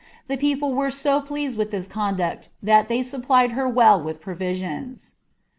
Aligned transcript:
The 0.27 0.35
people 0.35 0.71
wm 0.73 0.89
so 0.91 1.21
pleased 1.21 1.59
with 1.59 1.69
this 1.69 1.87
conduct, 1.87 2.49
that 2.63 2.87
they 2.87 3.01
eupplied 3.01 3.51
her 3.51 3.69
well 3.69 4.01
vith 4.03 4.19
pi* 4.19 4.33
visions. 4.33 5.13